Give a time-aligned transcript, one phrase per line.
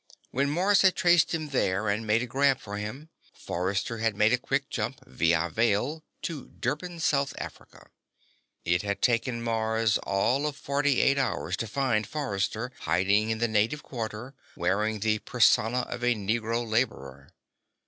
[0.31, 4.33] When Mars had traced him there and made a grab for him, Forrester had made
[4.33, 7.85] a quick jump, via Veil, to Durban, South Africa.
[8.65, 13.47] It had taken Mars all of forty eight hours to find Forrester hiding in the
[13.47, 17.29] native quarter, wearing the persona of a Negro laborer.